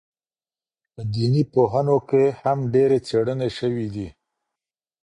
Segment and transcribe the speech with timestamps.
[0.93, 4.07] په دیني پوهنو کي هم ډېرې څېړني سوي دي.